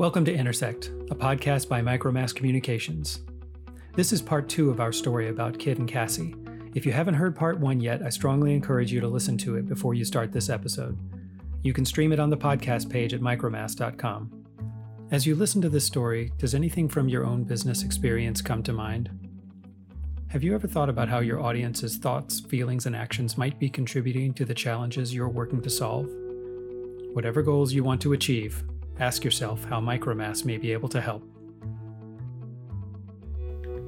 [0.00, 3.20] Welcome to Intersect, a podcast by Micromass Communications.
[3.94, 6.34] This is part two of our story about Kit and Cassie.
[6.74, 9.68] If you haven't heard part one yet, I strongly encourage you to listen to it
[9.68, 10.98] before you start this episode.
[11.60, 14.46] You can stream it on the podcast page at micromass.com.
[15.10, 18.72] As you listen to this story, does anything from your own business experience come to
[18.72, 19.10] mind?
[20.28, 24.32] Have you ever thought about how your audience's thoughts, feelings, and actions might be contributing
[24.32, 26.08] to the challenges you're working to solve?
[27.12, 28.64] Whatever goals you want to achieve,
[29.00, 31.24] ask yourself how Micromass may be able to help.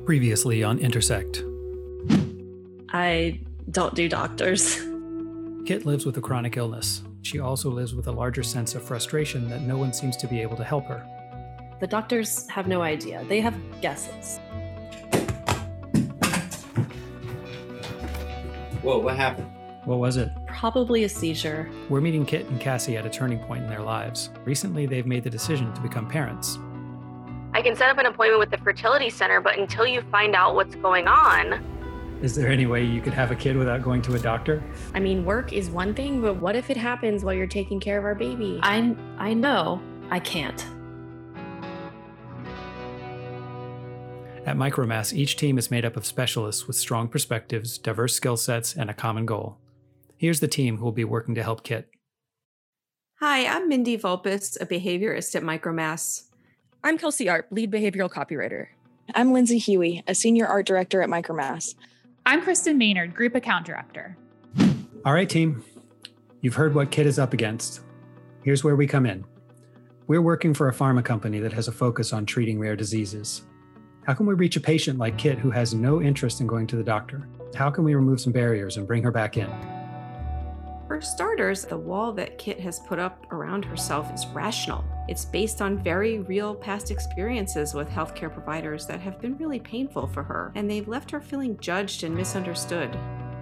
[0.05, 1.45] Previously on Intersect.
[2.89, 3.41] I
[3.71, 4.77] don't do doctors.
[5.67, 7.03] Kit lives with a chronic illness.
[7.23, 10.41] She also lives with a larger sense of frustration that no one seems to be
[10.41, 11.07] able to help her.
[11.79, 13.25] The doctors have no idea.
[13.29, 14.39] They have guesses.
[18.83, 19.49] Whoa, what happened?
[19.85, 20.31] What was it?
[20.63, 21.69] Probably a seizure.
[21.89, 24.31] We're meeting Kit and Cassie at a turning point in their lives.
[24.45, 26.57] Recently, they've made the decision to become parents.
[27.53, 30.55] I can set up an appointment with the fertility center, but until you find out
[30.55, 31.55] what's going on,
[32.23, 34.63] Is there any way you could have a kid without going to a doctor?
[34.95, 37.99] I mean, work is one thing, but what if it happens while you're taking care
[37.99, 38.61] of our baby?
[38.63, 40.65] I I know I can't.
[44.47, 48.77] At Micromass, each team is made up of specialists with strong perspectives, diverse skill sets,
[48.77, 49.59] and a common goal.
[50.23, 51.91] Here's the team who will be working to help Kit.
[53.19, 56.29] Hi, I'm Mindy Volpus, a behaviorist at Micromass.
[56.85, 58.69] I'm Kelsey Arp, lead behavioral copywriter.
[59.17, 61.75] I'm Lindsay Huey, a senior art director at Micromass.
[62.25, 64.17] I'm Kristen Maynard, Group Account Director.
[65.05, 65.65] All right, team.
[66.41, 67.81] You've heard what Kit is up against.
[68.45, 69.25] Here's where we come in.
[70.07, 73.43] We're working for a pharma company that has a focus on treating rare diseases.
[74.07, 76.77] How can we reach a patient like Kit who has no interest in going to
[76.77, 77.27] the doctor?
[77.57, 79.51] How can we remove some barriers and bring her back in?
[80.93, 84.85] For starters, the wall that Kit has put up around herself is rational.
[85.09, 90.07] It's based on very real past experiences with healthcare providers that have been really painful
[90.07, 92.95] for her, and they've left her feeling judged and misunderstood.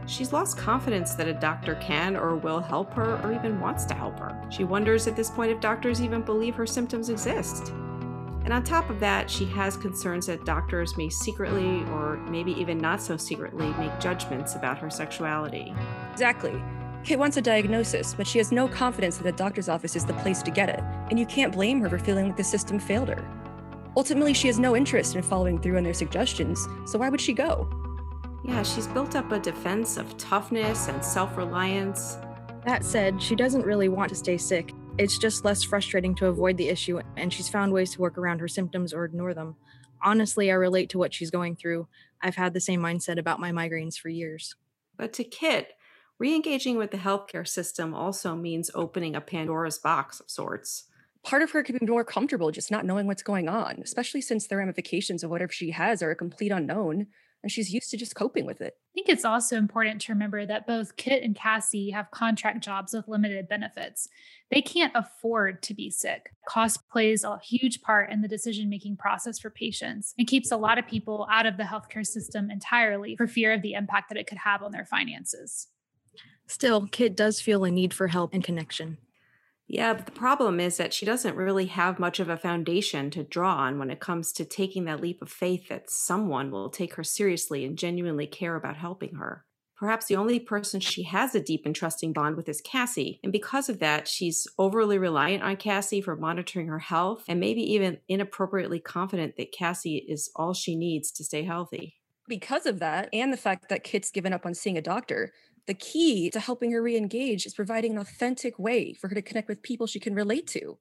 [0.07, 3.95] She's lost confidence that a doctor can or will help her or even wants to
[3.95, 4.41] help her.
[4.49, 7.71] She wonders at this point if doctors even believe her symptoms exist.
[8.45, 12.79] And on top of that, she has concerns that doctors may secretly, or maybe even
[12.79, 15.75] not so secretly, make judgments about her sexuality.
[16.13, 16.63] Exactly.
[17.03, 20.13] Kit wants a diagnosis, but she has no confidence that a doctor's office is the
[20.15, 23.09] place to get it, and you can't blame her for feeling like the system failed
[23.09, 23.27] her.
[23.97, 27.33] Ultimately, she has no interest in following through on their suggestions, so why would she
[27.33, 27.69] go?
[28.45, 32.19] Yeah, she's built up a defense of toughness and self reliance.
[32.67, 34.73] That said, she doesn't really want to stay sick.
[34.99, 38.41] It's just less frustrating to avoid the issue, and she's found ways to work around
[38.41, 39.57] her symptoms or ignore them.
[40.03, 41.89] Honestly, I relate to what she's going through.
[42.21, 44.55] I've had the same mindset about my migraines for years.
[44.97, 45.73] But to Kit,
[46.21, 50.85] re engaging with the healthcare system also means opening a Pandora's box of sorts.
[51.25, 54.47] Part of her could be more comfortable just not knowing what's going on, especially since
[54.47, 57.07] the ramifications of whatever she has are a complete unknown,
[57.43, 58.75] and she's used to just coping with it.
[58.75, 62.93] I think it's also important to remember that both Kit and Cassie have contract jobs
[62.93, 64.09] with limited benefits.
[64.51, 66.35] They can't afford to be sick.
[66.47, 70.59] Cost plays a huge part in the decision making process for patients and keeps a
[70.59, 74.19] lot of people out of the healthcare system entirely for fear of the impact that
[74.19, 75.69] it could have on their finances.
[76.51, 78.99] Still, Kit does feel a need for help and connection.
[79.69, 83.23] Yeah, but the problem is that she doesn't really have much of a foundation to
[83.23, 86.95] draw on when it comes to taking that leap of faith that someone will take
[86.95, 89.45] her seriously and genuinely care about helping her.
[89.77, 93.33] Perhaps the only person she has a deep and trusting bond with is Cassie, and
[93.33, 97.99] because of that, she's overly reliant on Cassie for monitoring her health and maybe even
[98.09, 102.01] inappropriately confident that Cassie is all she needs to stay healthy.
[102.29, 105.33] Because of that, and the fact that Kit's given up on seeing a doctor,
[105.71, 109.23] the key to helping her re engage is providing an authentic way for her to
[109.23, 110.79] connect with people she can relate to.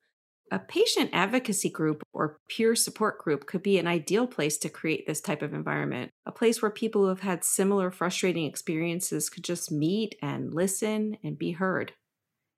[0.51, 5.05] A patient advocacy group or peer support group could be an ideal place to create
[5.05, 6.09] this type of environment.
[6.25, 11.17] A place where people who have had similar frustrating experiences could just meet and listen
[11.23, 11.93] and be heard.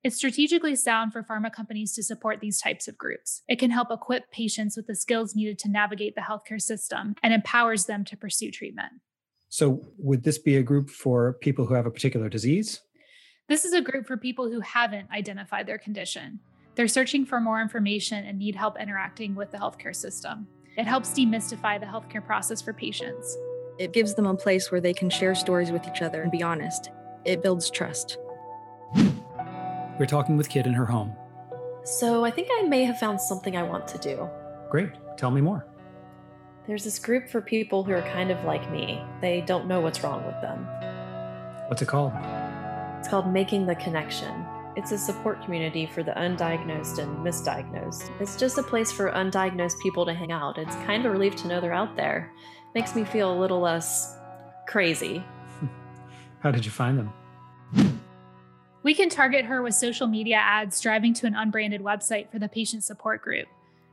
[0.02, 3.42] It's strategically sound for pharma companies to support these types of groups.
[3.46, 7.34] It can help equip patients with the skills needed to navigate the healthcare system and
[7.34, 8.92] empowers them to pursue treatment.
[9.52, 12.80] So, would this be a group for people who have a particular disease?
[13.50, 16.40] This is a group for people who haven't identified their condition.
[16.74, 20.46] They're searching for more information and need help interacting with the healthcare system.
[20.78, 23.36] It helps demystify the healthcare process for patients.
[23.78, 26.42] It gives them a place where they can share stories with each other and be
[26.42, 26.90] honest.
[27.26, 28.16] It builds trust.
[29.98, 31.14] We're talking with Kit in her home.
[31.84, 34.30] So I think I may have found something I want to do.
[34.70, 34.92] Great.
[35.18, 35.66] Tell me more.
[36.64, 39.02] There's this group for people who are kind of like me.
[39.20, 40.64] They don't know what's wrong with them.
[41.66, 42.12] What's it called?
[43.00, 44.46] It's called Making the Connection.
[44.76, 48.08] It's a support community for the undiagnosed and misdiagnosed.
[48.20, 50.56] It's just a place for undiagnosed people to hang out.
[50.56, 52.32] It's kind of a relief to know they're out there.
[52.76, 54.16] Makes me feel a little less
[54.68, 55.24] crazy.
[56.40, 57.98] How did you find them?
[58.84, 62.48] We can target her with social media ads driving to an unbranded website for the
[62.48, 63.48] patient support group.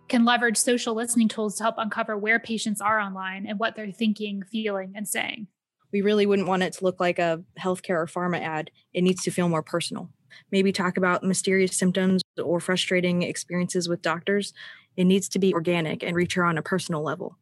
[0.09, 3.91] Can leverage social listening tools to help uncover where patients are online and what they're
[3.91, 5.47] thinking, feeling, and saying.
[5.91, 8.71] We really wouldn't want it to look like a healthcare or pharma ad.
[8.91, 10.09] It needs to feel more personal.
[10.51, 14.51] Maybe talk about mysterious symptoms or frustrating experiences with doctors.
[14.97, 17.37] It needs to be organic and reach her on a personal level.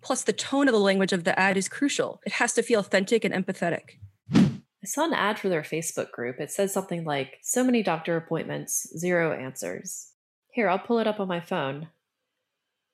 [0.00, 2.20] Plus, the tone of the language of the ad is crucial.
[2.26, 3.98] It has to feel authentic and empathetic.
[4.32, 6.40] I saw an ad for their Facebook group.
[6.40, 10.12] It said something like, So many doctor appointments, zero answers.
[10.52, 11.88] Here, I'll pull it up on my phone.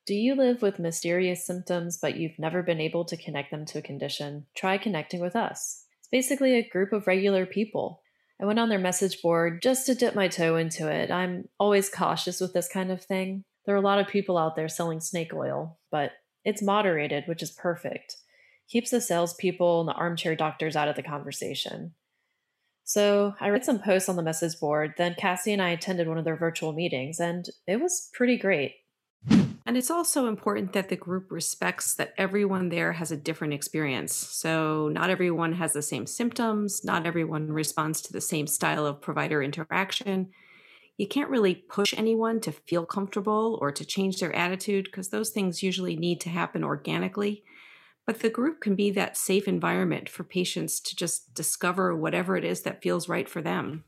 [0.06, 3.78] Do you live with mysterious symptoms, but you've never been able to connect them to
[3.78, 4.46] a condition?
[4.54, 5.84] Try connecting with us.
[5.98, 8.02] It's basically a group of regular people.
[8.40, 11.10] I went on their message board just to dip my toe into it.
[11.10, 13.42] I'm always cautious with this kind of thing.
[13.64, 16.12] There are a lot of people out there selling snake oil, but
[16.44, 18.16] it's moderated, which is perfect.
[18.68, 21.94] Keeps the salespeople and the armchair doctors out of the conversation.
[22.84, 26.18] So I read some posts on the message board, then Cassie and I attended one
[26.18, 28.76] of their virtual meetings, and it was pretty great.
[29.66, 34.14] And it's also important that the group respects that everyone there has a different experience.
[34.14, 39.00] So, not everyone has the same symptoms, not everyone responds to the same style of
[39.00, 40.30] provider interaction.
[40.96, 45.30] You can't really push anyone to feel comfortable or to change their attitude because those
[45.30, 47.42] things usually need to happen organically.
[48.06, 52.44] But the group can be that safe environment for patients to just discover whatever it
[52.44, 53.84] is that feels right for them.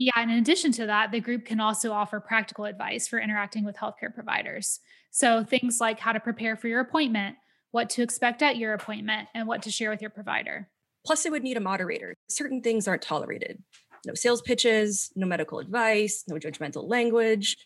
[0.00, 3.66] Yeah, and in addition to that, the group can also offer practical advice for interacting
[3.66, 4.80] with healthcare providers.
[5.10, 7.36] So things like how to prepare for your appointment,
[7.70, 10.70] what to expect at your appointment, and what to share with your provider.
[11.04, 12.14] Plus, it would need a moderator.
[12.30, 13.62] Certain things aren't tolerated.
[14.06, 17.58] No sales pitches, no medical advice, no judgmental language.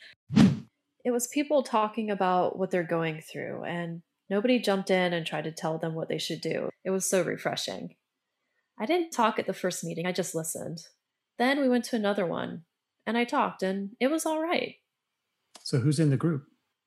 [1.04, 5.44] It was people talking about what they're going through, and nobody jumped in and tried
[5.44, 6.68] to tell them what they should do.
[6.84, 7.94] It was so refreshing.
[8.76, 10.80] I didn't talk at the first meeting, I just listened.
[11.38, 12.64] Then we went to another one,
[13.06, 14.76] and I talked, and it was all right.
[15.62, 16.44] So, who's in the group?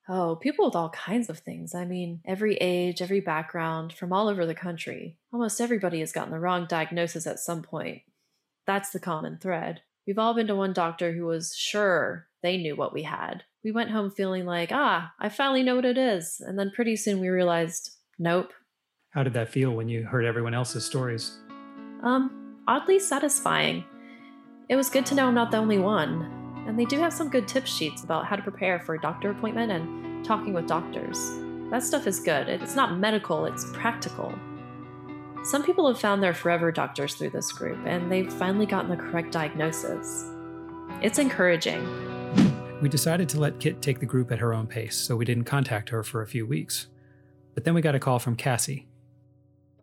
[0.09, 1.75] Oh, people with all kinds of things.
[1.75, 5.17] I mean, every age, every background, from all over the country.
[5.33, 8.03] Almost everybody has gotten the wrong diagnosis at some point.
[8.65, 9.81] That's the common thread.
[10.05, 13.43] We've all been to one doctor who was sure they knew what we had.
[13.63, 16.39] We went home feeling like, ah, I finally know what it is.
[16.39, 18.53] And then pretty soon we realized, nope.
[19.09, 21.37] How did that feel when you heard everyone else's stories?
[22.01, 23.83] Um, oddly satisfying.
[24.69, 26.65] It was good to know I'm not the only one.
[26.67, 29.31] And they do have some good tip sheets about how to prepare for a doctor
[29.31, 31.17] appointment and talking with doctors.
[31.71, 32.49] That stuff is good.
[32.49, 34.37] It's not medical, it's practical.
[35.45, 38.97] Some people have found their forever doctors through this group, and they've finally gotten the
[38.97, 40.25] correct diagnosis.
[41.01, 41.81] It's encouraging.
[42.81, 45.45] We decided to let Kit take the group at her own pace, so we didn't
[45.45, 46.87] contact her for a few weeks.
[47.53, 48.85] But then we got a call from Cassie,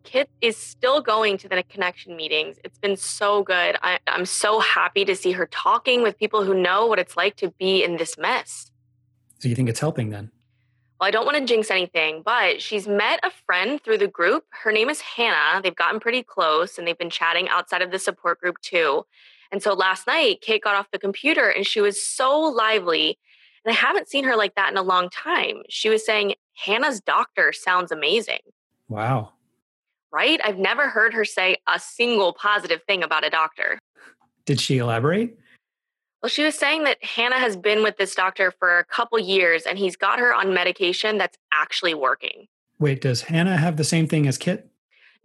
[0.05, 2.57] Kit is still going to the connection meetings.
[2.63, 3.75] It's been so good.
[3.81, 7.35] I, am so happy to see her talking with people who know what it's like
[7.37, 8.71] to be in this mess.
[9.39, 10.31] So you think it's helping then?
[10.99, 14.45] Well, I don't want to jinx anything, but she's met a friend through the group.
[14.51, 15.61] Her name is Hannah.
[15.61, 19.05] They've gotten pretty close and they've been chatting outside of the support group too.
[19.51, 23.17] And so last night, Kate got off the computer and she was so lively.
[23.65, 25.63] And I haven't seen her like that in a long time.
[25.67, 28.39] She was saying, Hannah's doctor sounds amazing.
[28.87, 29.31] Wow
[30.15, 30.39] right?
[30.45, 33.77] I've never heard her say a single positive thing about a doctor.
[34.45, 35.37] Did she elaborate?
[36.23, 39.63] Well, she was saying that Hannah has been with this doctor for a couple years
[39.63, 42.47] and he's got her on medication that's actually working.
[42.79, 44.69] Wait, does Hannah have the same thing as Kit?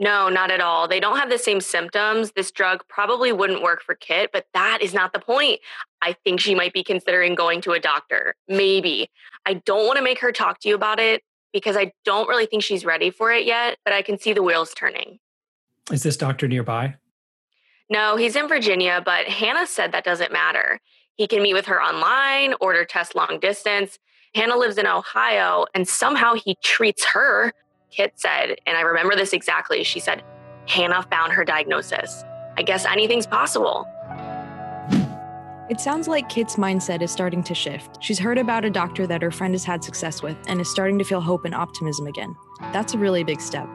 [0.01, 0.89] No, not at all.
[0.89, 2.33] They don't have the same symptoms.
[2.33, 5.61] This drug probably wouldn't work for Kit, but that is not the point.
[6.03, 8.35] I think she might be considering going to a doctor.
[8.49, 9.09] Maybe.
[9.47, 12.47] I don't want to make her talk to you about it because I don't really
[12.47, 15.19] think she's ready for it yet, but I can see the wheels turning.
[15.91, 16.97] Is this doctor nearby?
[17.89, 20.81] No, he's in Virginia, but Hannah said that doesn't matter.
[21.17, 23.99] He can meet with her online, order tests long distance.
[24.35, 27.53] Hannah lives in Ohio, and somehow he treats her,
[27.91, 28.57] Kit said.
[28.67, 29.83] And I remember this exactly.
[29.83, 30.23] She said,
[30.69, 32.25] Hannah found her diagnosis.
[32.57, 33.87] I guess anything's possible.
[35.71, 38.03] It sounds like Kit's mindset is starting to shift.
[38.03, 40.99] She's heard about a doctor that her friend has had success with and is starting
[40.99, 42.35] to feel hope and optimism again.
[42.73, 43.69] That's a really big step.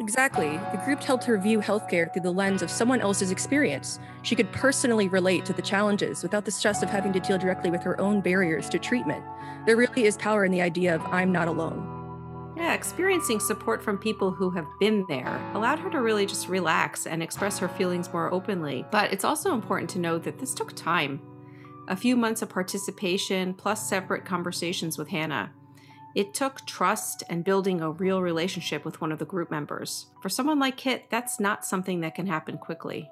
[0.00, 0.58] Exactly.
[0.72, 4.00] The group helped her view healthcare through the lens of someone else's experience.
[4.22, 7.70] She could personally relate to the challenges without the stress of having to deal directly
[7.70, 9.24] with her own barriers to treatment.
[9.66, 11.99] There really is power in the idea of I'm not alone.
[12.60, 17.06] Yeah, experiencing support from people who have been there allowed her to really just relax
[17.06, 18.84] and express her feelings more openly.
[18.90, 21.22] But it's also important to note that this took time.
[21.88, 25.52] A few months of participation plus separate conversations with Hannah.
[26.14, 30.08] It took trust and building a real relationship with one of the group members.
[30.20, 33.08] For someone like Kit, that's not something that can happen quickly.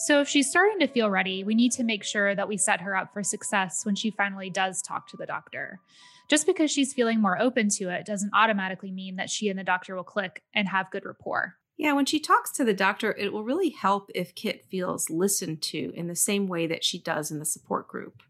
[0.00, 2.82] So, if she's starting to feel ready, we need to make sure that we set
[2.82, 5.80] her up for success when she finally does talk to the doctor.
[6.28, 9.64] Just because she's feeling more open to it doesn't automatically mean that she and the
[9.64, 11.56] doctor will click and have good rapport.
[11.76, 15.62] Yeah, when she talks to the doctor, it will really help if Kit feels listened
[15.62, 18.22] to in the same way that she does in the support group.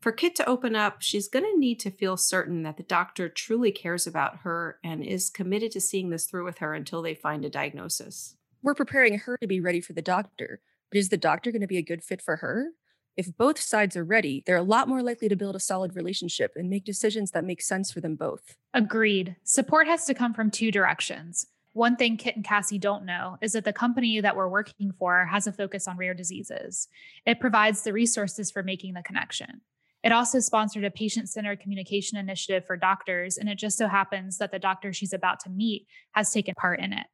[0.00, 3.28] For Kit to open up, she's going to need to feel certain that the doctor
[3.28, 7.14] truly cares about her and is committed to seeing this through with her until they
[7.14, 8.34] find a diagnosis.
[8.62, 10.60] We're preparing her to be ready for the doctor,
[10.90, 12.70] but is the doctor going to be a good fit for her?
[13.16, 16.52] If both sides are ready, they're a lot more likely to build a solid relationship
[16.54, 18.56] and make decisions that make sense for them both.
[18.74, 19.36] Agreed.
[19.44, 21.46] Support has to come from two directions.
[21.72, 25.26] One thing Kit and Cassie don't know is that the company that we're working for
[25.26, 26.88] has a focus on rare diseases.
[27.26, 29.60] It provides the resources for making the connection.
[30.02, 34.38] It also sponsored a patient centered communication initiative for doctors, and it just so happens
[34.38, 37.06] that the doctor she's about to meet has taken part in it.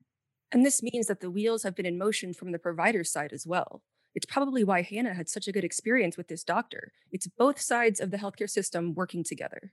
[0.53, 3.47] And this means that the wheels have been in motion from the provider's side as
[3.47, 3.83] well.
[4.15, 6.93] It's probably why Hannah had such a good experience with this doctor.
[7.11, 9.73] It's both sides of the healthcare system working together.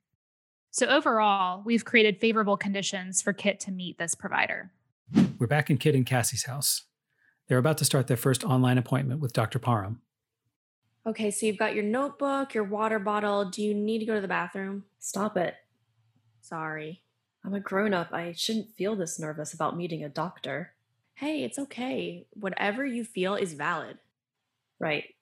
[0.72, 4.72] So, overall, we've created favorable conditions for Kit to meet this provider.
[5.38, 6.84] We're back in Kit and Cassie's house.
[7.48, 9.60] They're about to start their first online appointment with Dr.
[9.60, 10.02] Parham.
[11.08, 13.46] Okay, so you've got your notebook, your water bottle.
[13.46, 14.86] Do you need to go to the bathroom?
[15.00, 15.56] Stop it.
[16.42, 17.02] Sorry.
[17.50, 18.14] I'm a grown up.
[18.14, 20.74] I shouldn't feel this nervous about meeting a doctor.
[21.16, 22.28] Hey, it's okay.
[22.36, 23.98] Whatever you feel is valid.
[24.78, 25.16] Right.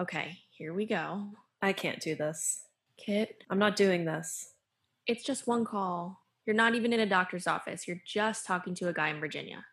[0.00, 1.28] Okay, here we go.
[1.62, 2.64] I can't do this.
[2.96, 4.50] Kit, I'm not doing this.
[5.06, 6.24] it's just one call.
[6.44, 7.86] You're not even in a doctor's office.
[7.86, 9.64] You're just talking to a guy in Virginia.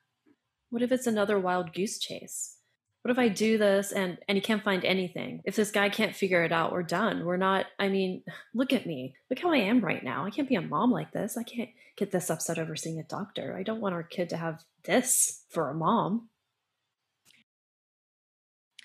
[0.70, 2.58] What if it's another wild goose chase?
[3.04, 5.42] What if I do this and and he can't find anything?
[5.44, 7.26] If this guy can't figure it out, we're done.
[7.26, 9.14] We're not I mean, look at me.
[9.30, 10.26] Look how I am right now.
[10.26, 11.38] I can't be a mom like this.
[11.38, 13.56] I can't get this upset over seeing a doctor.
[13.58, 16.30] I don't want our kid to have this for a mom.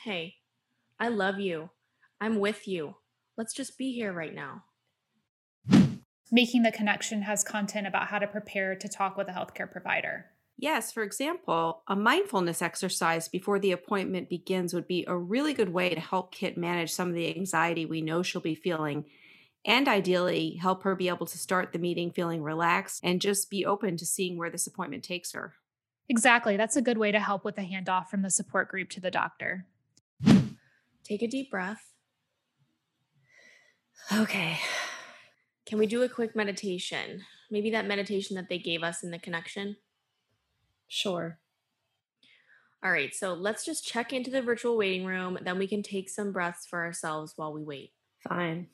[0.04, 0.34] Hey,
[0.98, 1.70] I love you.
[2.20, 2.96] I'm with you.
[3.36, 4.64] Let's just be here right now.
[6.32, 10.26] Making the connection has content about how to prepare to talk with a healthcare provider.
[10.60, 15.72] Yes, for example, a mindfulness exercise before the appointment begins would be a really good
[15.72, 19.04] way to help Kit manage some of the anxiety we know she'll be feeling,
[19.64, 23.64] and ideally help her be able to start the meeting feeling relaxed and just be
[23.64, 25.54] open to seeing where this appointment takes her.
[26.08, 26.56] Exactly.
[26.56, 29.12] That's a good way to help with the handoff from the support group to the
[29.12, 29.64] doctor.
[31.04, 31.92] Take a deep breath.
[34.12, 34.58] Okay.
[35.66, 37.22] Can we do a quick meditation?
[37.48, 39.76] Maybe that meditation that they gave us in the connection?
[40.88, 41.38] Sure.
[42.84, 45.38] All right, so let's just check into the virtual waiting room.
[45.42, 47.92] Then we can take some breaths for ourselves while we wait.
[48.28, 48.68] Fine.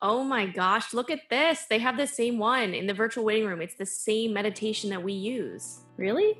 [0.00, 1.66] Oh my gosh, look at this.
[1.68, 3.60] They have the same one in the virtual waiting room.
[3.60, 5.80] It's the same meditation that we use.
[5.96, 6.38] Really?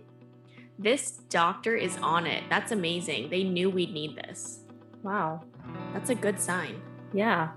[0.79, 2.45] This doctor is on it.
[2.49, 3.31] That's amazing.
[3.31, 4.61] They knew we'd need this.
[5.03, 5.43] Wow.
[5.93, 6.81] That's a good sign.
[7.12, 7.49] Yeah.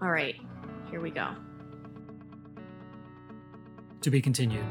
[0.00, 0.36] All right,
[0.90, 1.34] here we go.
[4.02, 4.64] To be continued.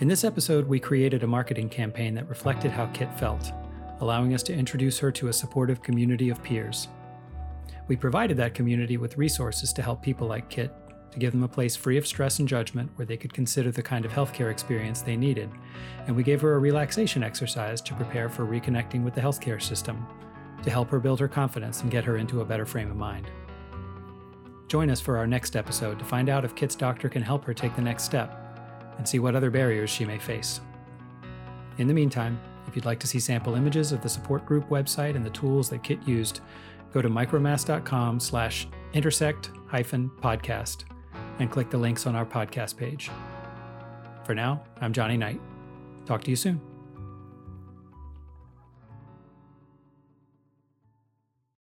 [0.00, 3.52] In this episode, we created a marketing campaign that reflected how Kit felt,
[4.00, 6.88] allowing us to introduce her to a supportive community of peers.
[7.86, 10.72] We provided that community with resources to help people like Kit,
[11.12, 13.84] to give them a place free of stress and judgment where they could consider the
[13.84, 15.48] kind of healthcare experience they needed,
[16.08, 20.04] and we gave her a relaxation exercise to prepare for reconnecting with the healthcare system,
[20.64, 23.30] to help her build her confidence and get her into a better frame of mind.
[24.66, 27.54] Join us for our next episode to find out if Kit's doctor can help her
[27.54, 28.43] take the next step
[28.98, 30.60] and see what other barriers she may face.
[31.78, 35.16] In the meantime, if you'd like to see sample images of the support group website
[35.16, 36.40] and the tools that Kit used,
[36.92, 40.84] go to micromass.com slash intersect hyphen podcast
[41.38, 43.10] and click the links on our podcast page.
[44.24, 45.40] For now, I'm Johnny Knight.
[46.06, 46.73] Talk to you soon.